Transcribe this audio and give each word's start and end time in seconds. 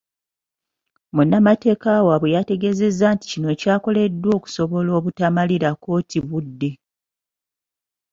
Munnamateeka 1.15 1.91
waabwe 2.07 2.33
yategeezezza 2.35 3.05
nti 3.13 3.25
kino 3.31 3.49
kyakoleddwa 3.61 4.29
okusobola 4.37 4.89
obutamalira 4.99 5.69
kkooti 5.75 6.19
budde. 6.27 6.71